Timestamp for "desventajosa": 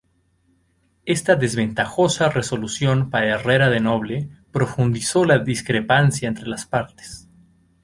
1.35-2.29